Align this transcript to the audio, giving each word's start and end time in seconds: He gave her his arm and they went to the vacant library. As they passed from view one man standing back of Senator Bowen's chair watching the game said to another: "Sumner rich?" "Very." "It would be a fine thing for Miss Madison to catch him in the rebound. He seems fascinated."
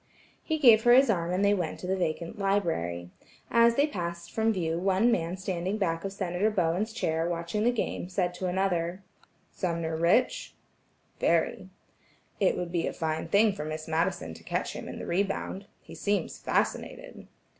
He 0.43 0.57
gave 0.57 0.81
her 0.85 0.93
his 0.93 1.11
arm 1.11 1.31
and 1.31 1.45
they 1.45 1.53
went 1.53 1.79
to 1.81 1.85
the 1.85 1.95
vacant 1.95 2.39
library. 2.39 3.11
As 3.51 3.75
they 3.75 3.85
passed 3.85 4.31
from 4.31 4.51
view 4.51 4.79
one 4.79 5.11
man 5.11 5.37
standing 5.37 5.77
back 5.77 6.03
of 6.03 6.11
Senator 6.11 6.49
Bowen's 6.49 6.91
chair 6.91 7.29
watching 7.29 7.63
the 7.65 7.71
game 7.71 8.09
said 8.09 8.33
to 8.33 8.47
another: 8.47 9.03
"Sumner 9.51 9.95
rich?" 9.95 10.55
"Very." 11.19 11.69
"It 12.39 12.57
would 12.57 12.71
be 12.71 12.87
a 12.87 12.93
fine 12.93 13.27
thing 13.27 13.53
for 13.53 13.63
Miss 13.63 13.87
Madison 13.87 14.33
to 14.33 14.43
catch 14.43 14.73
him 14.73 14.87
in 14.87 14.97
the 14.97 15.05
rebound. 15.05 15.67
He 15.83 15.93
seems 15.93 16.39
fascinated." 16.39 17.27